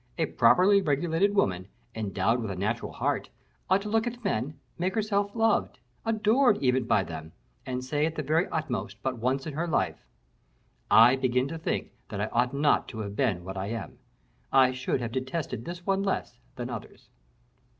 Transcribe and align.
A 0.17 0.25
properly 0.25 0.81
regulated 0.81 1.35
woman, 1.35 1.67
endowed 1.93 2.41
with 2.41 2.49
a 2.49 2.55
natural 2.55 2.91
heart, 2.91 3.29
ought 3.69 3.83
to 3.83 3.89
look 3.89 4.07
at 4.07 4.23
men, 4.23 4.57
make 4.79 4.95
herself 4.95 5.35
loved 5.35 5.77
adored, 6.07 6.57
even, 6.57 6.85
by 6.85 7.03
them, 7.03 7.33
and 7.67 7.85
say 7.85 8.07
at 8.07 8.15
the 8.15 8.23
very 8.23 8.47
utmost 8.47 8.97
but 9.03 9.19
once 9.19 9.45
in 9.45 9.53
her 9.53 9.67
life, 9.67 10.03
'I 10.89 11.17
begin 11.17 11.47
to 11.49 11.59
think 11.59 11.91
that 12.09 12.19
I 12.19 12.25
ought 12.31 12.51
not 12.51 12.87
to 12.87 12.99
have 13.01 13.15
been 13.15 13.43
what 13.43 13.57
I 13.57 13.67
am, 13.67 13.99
I 14.51 14.71
should 14.71 15.01
have 15.01 15.11
detested 15.11 15.65
this 15.65 15.85
one 15.85 16.01
less 16.01 16.39
than 16.55 16.71
others. 16.71 17.09